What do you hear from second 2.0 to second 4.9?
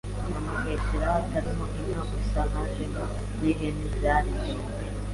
gusa hajemo n’ihene zari ndende